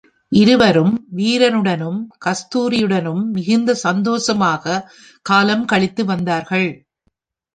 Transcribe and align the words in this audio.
இருவரும் 0.31 1.07
வீரனுடனும் 1.15 1.99
கஸ்தூரியுடனும் 2.25 3.23
மிகுந்த 3.31 3.75
சந்தோஷமாகக் 3.83 4.87
காலம் 5.21 5.65
கழித்து 5.65 6.05
வந்தார்கள். 6.05 6.69